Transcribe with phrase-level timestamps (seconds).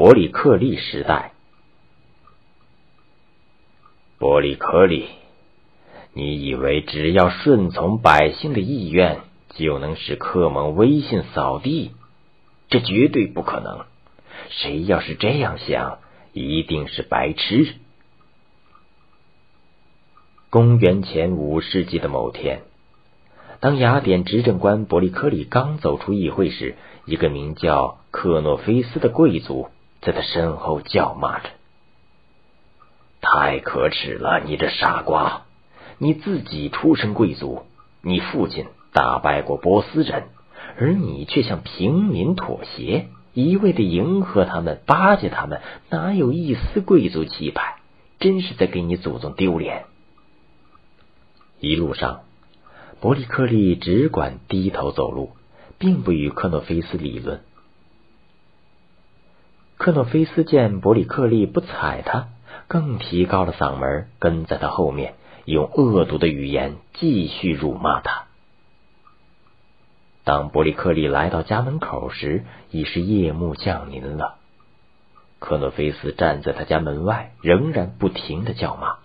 [0.00, 1.34] 伯里克利时代。
[4.18, 5.10] 伯里克利，
[6.14, 9.18] 你以为只要顺从百姓的意愿，
[9.50, 11.90] 就能使克蒙威信扫地？
[12.70, 13.84] 这绝对不可能。
[14.48, 15.98] 谁要是这样想，
[16.32, 17.74] 一定是白痴。
[20.48, 22.62] 公元前五世纪的某天，
[23.60, 26.74] 当雅典执政官伯利克里刚走出议会时，
[27.04, 29.68] 一个名叫克诺菲斯的贵族
[30.02, 31.50] 在他身后叫骂着
[33.20, 34.40] ：“太可耻了！
[34.44, 35.42] 你这傻瓜！
[35.98, 37.64] 你自己出身贵族，
[38.02, 40.24] 你父亲打败过波斯人，
[40.78, 47.76] 而你却向平民妥协。”一味的迎合他们，巴结他们，哪有一丝贵族气派？
[48.18, 49.84] 真是在给你祖宗丢脸！
[51.60, 52.22] 一路上，
[53.00, 55.30] 伯利克利只管低头走路，
[55.78, 57.40] 并不与克诺菲斯理论。
[59.80, 62.28] 克诺菲斯见伯里克利不睬他，
[62.68, 65.14] 更提高了嗓门，跟在他后面，
[65.46, 68.24] 用恶毒的语言继续辱骂他。
[70.22, 74.34] 当伯里克利来到家门口时，已是夜幕降临了。
[75.38, 78.96] 克诺菲斯站在他家门外，仍然不停的叫骂。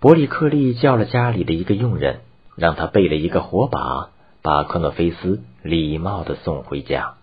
[0.00, 2.20] 伯里克利叫了家里的一个佣人，
[2.56, 4.08] 让他备了一个火把，
[4.40, 7.16] 把克诺菲斯礼貌的送回家。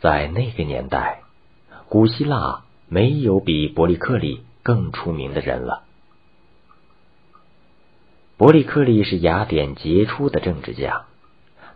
[0.00, 1.22] 在那个年代，
[1.88, 5.82] 古希腊没有比伯利克利更出名的人了。
[8.36, 11.06] 伯利克利是雅典杰出的政治家，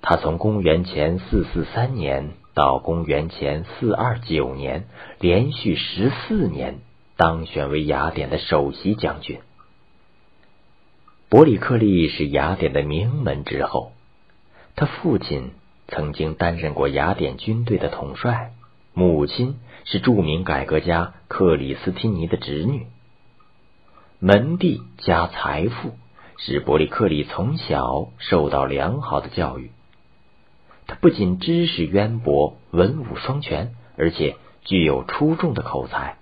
[0.02, 4.86] 他从公元前四四三年到公元前四二九年，
[5.18, 6.80] 连续十四年
[7.16, 9.40] 当选为雅典的首席将军。
[11.30, 13.92] 伯里克利是雅典的名门之后，
[14.76, 15.52] 他父亲
[15.90, 18.52] 曾经担任过雅典军队的统帅，
[18.94, 22.86] 母亲是著名改革家克里斯汀尼的侄女，
[24.18, 25.92] 门第加财富。
[26.42, 29.72] 使伯利克利从小受到良好的教育。
[30.86, 36.16] 他不仅知识渊博、文武双全，而且具有出众的口才。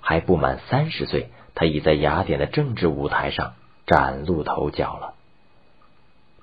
[0.00, 3.52] 还不满三十岁，他已在雅典的政治舞台上
[3.86, 5.12] 崭露头角了。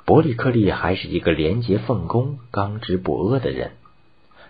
[0.07, 3.71] 伯利克利还是一个廉洁奉公、刚直不阿的人，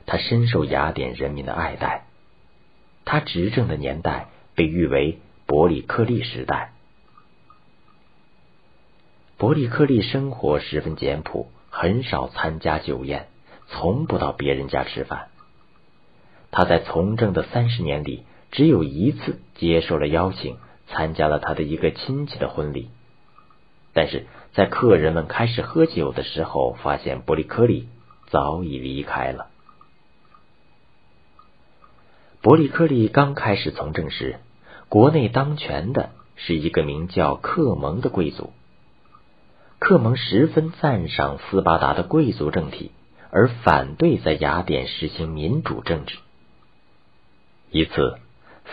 [0.05, 2.05] 他深受雅典人民的爱戴。
[3.05, 5.17] 他执政的年代被誉为
[5.47, 6.73] 伯利克利时代。
[9.37, 13.27] 伯利克利生活十分简朴，很少参加酒宴，
[13.67, 15.29] 从不到别人家吃饭。
[16.51, 20.57] 他在从政的三十年里，只有一次接受了邀请，
[20.87, 22.91] 参加了他的一个亲戚的婚礼。
[23.93, 27.87] 但是在客人们开始喝酒的时候，发现伯利克利
[28.31, 29.49] 早已离开了。
[32.41, 34.39] 伯利克利刚开始从政时，
[34.89, 38.51] 国内当权的是一个名叫克蒙的贵族。
[39.77, 42.89] 克蒙十分赞赏斯巴达的贵族政体，
[43.29, 46.17] 而反对在雅典实行民主政治。
[47.69, 48.17] 一次，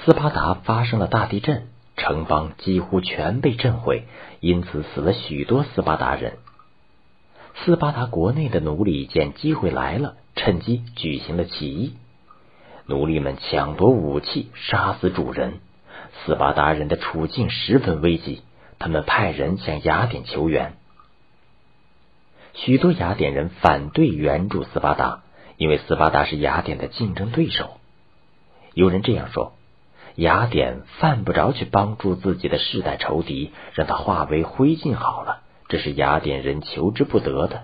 [0.02, 1.68] 斯巴达发生了大地震，
[2.04, 4.04] 城邦几乎全被震毁，
[4.40, 6.36] 因此死了许多斯巴达人。
[7.54, 11.94] 斯巴达国内的奴隶见机会来了，趁机举行了起义。
[12.84, 15.60] 奴隶们抢夺武器，杀死主人。
[16.26, 18.42] 斯巴达人的处境十分危急，
[18.78, 20.74] 他们派人向雅典求援。
[22.52, 25.22] 许多雅典人反对援助斯巴达，
[25.56, 27.78] 因为斯巴达是雅典的竞争对手。
[28.74, 29.54] 有人这样说：
[30.16, 37.62] 雅典犯不着去帮助自己的世代仇敌，让他化为灰烬好了，这是雅典人求之不得的。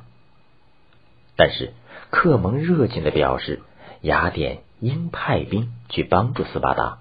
[1.37, 1.73] 但是
[2.11, 3.61] 克蒙热情的表示，
[4.01, 6.99] 雅典应派兵去帮助斯巴达。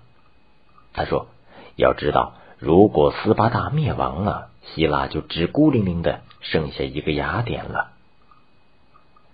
[0.93, 1.27] 他说：
[1.75, 6.21] 要知道，如果斯巴达灭亡了，希腊就只孤零零的。
[6.41, 7.89] 剩下一个雅典了。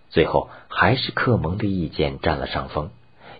[0.09, 2.89] 最后还是克蒙的意见占了上风。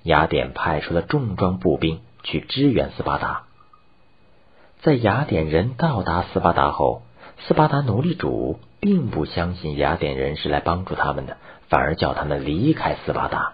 [0.04, 3.44] 雅典派出了重装步兵去支援斯巴达。
[4.81, 7.04] 在雅典人到达斯巴达后，
[7.39, 11.38] 斯巴达奴隶主并不相信雅典人是来帮助他们的，
[11.69, 13.54] 反而叫他们离开斯巴达。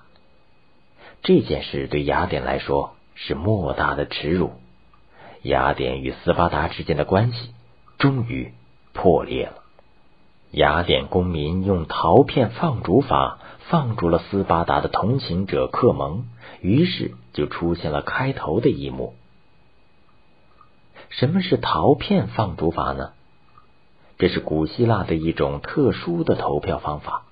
[1.21, 4.53] 这件事对雅典来说是莫大的耻辱。
[5.43, 7.53] 雅典与斯巴达之间的关系
[7.97, 8.53] 终于
[8.93, 9.53] 破裂了。
[10.51, 13.39] 雅典公民用陶片放逐法
[13.69, 16.25] 放逐了斯巴达的同行者克蒙，
[16.61, 19.13] 于是就出现了开头的一幕。
[21.09, 23.11] 什么是陶片放逐法呢？
[24.17, 27.23] 这是古希腊的一种特殊的投票方法。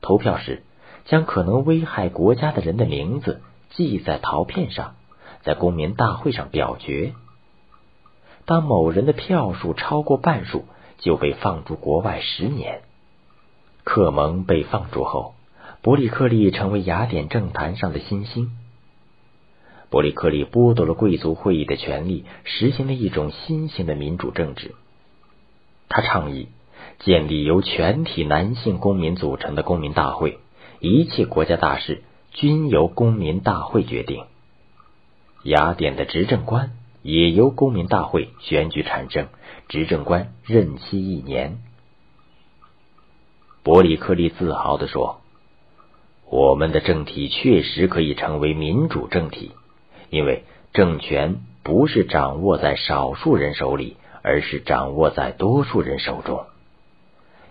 [0.00, 0.62] 投票时，
[1.04, 3.40] 将可能危害国家的人的名字
[3.70, 4.94] 记在陶片上，
[5.42, 7.14] 在公民大会上表决。
[8.46, 10.64] 当某人的票数超过半数，
[10.98, 12.82] 就被放逐国外十年。
[13.84, 15.34] 克蒙被放逐后，
[15.82, 18.56] 伯里克利成为雅典政坛上的新星。
[19.88, 24.74] 伯里克利剥夺了贵族会议的权利，实行了一种新型的民主政治。
[25.88, 26.48] 他倡议
[27.00, 30.38] 建立由全体男性公民组成的公民大会，
[30.78, 34.24] 一切国家大事均由公民大会决定。
[35.42, 36.72] 雅典的执政官
[37.02, 39.26] 也由公民大会选举产生，
[39.68, 41.58] 执政官任期一年。
[43.62, 45.20] 伯里克利自豪地说
[46.30, 49.52] ：“我们的政体确实可以成为民主政体。”
[50.10, 56.46] 因为政权不是掌握在少数人手里，而是掌握在多数人手中。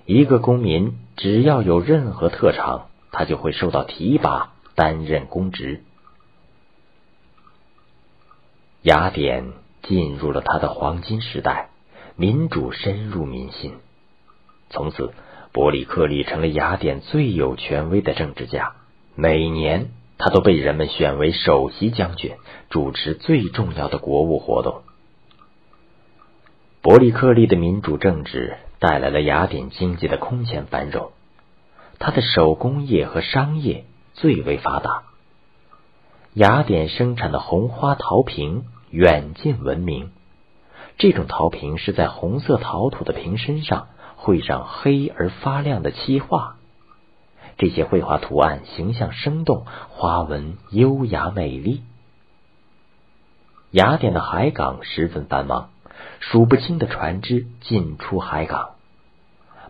[0.06, 5.84] 一个公民只要有任何特长，他就会受到提拔，担任公职。
[8.82, 9.52] 雅典
[9.84, 11.70] 进入了他的黄金时代，
[12.16, 13.76] 民主深入民心。
[14.70, 15.14] 从此，
[15.52, 18.74] 伯里克利成了雅典最有权威的政治家。
[19.16, 19.92] 每年。
[20.22, 22.36] 他都被人们选为首席将军，
[22.70, 24.82] 主持最重要的国务活动。
[26.82, 31.14] 伯里克利的民主政治带来了雅典经济的空前繁荣，
[32.00, 35.04] 他的手工业和商业最为发达。
[36.34, 40.12] 雅典生产的红花陶瓶远近闻名，
[40.98, 43.88] 这种陶瓶是在红色陶土的瓶身上
[44.22, 46.58] 绘上黑而发亮的漆画。
[47.58, 51.84] 这些绘画图案形象生动，花纹优雅美丽。
[53.72, 55.70] 雅典的海港十分繁忙，
[56.20, 58.72] 数不清的船只进出海港，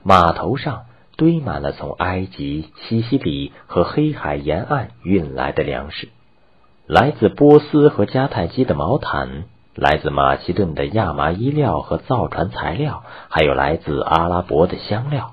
[0.03, 0.85] 码头上
[1.15, 6.09] 堆满了从埃及、西西里和黑海沿岸运来的粮食，
[6.87, 9.45] 来自波斯和迦太基的毛毯，
[9.79, 15.31] 来自马其顿的亚麻衣料和造船材料，还有来自阿拉伯的香料。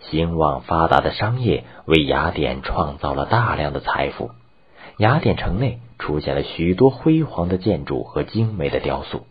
[0.00, 4.32] 兴旺发达的商业为雅典创造了大量的财富，
[4.98, 9.24] 雅典城内出现了许多辉煌的建筑和精美的雕塑。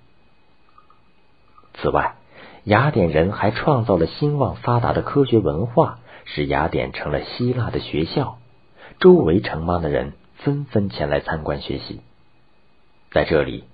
[1.75, 2.15] 此外，
[2.63, 8.39] 雅典人还创造了兴旺发达的科学文化，使雅典成了希腊的学校，
[8.99, 12.01] 周围城邦的人纷纷前来参观学习。
[13.11, 13.65] 在这里，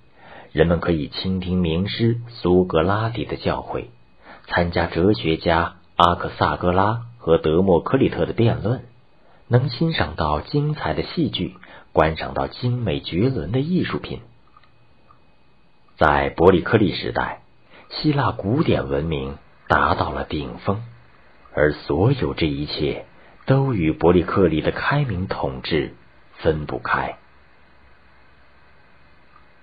[0.52, 3.86] 人们可以倾听名师苏格拉底的教诲，
[4.48, 5.76] 参加哲学家。
[6.02, 8.84] 阿克萨格拉和德谟克利特的辩论，
[9.50, 11.58] 能欣赏到精彩的戏剧，
[11.92, 14.22] 观赏到精美绝伦的艺术品。
[15.98, 17.42] 在伯里克利时代，
[17.90, 19.36] 希腊古典文明
[19.68, 20.82] 达到了顶峰，
[21.54, 23.06] 而所有这一切
[23.46, 25.96] 都与伯里克利的开明统治
[26.38, 27.18] 分不开。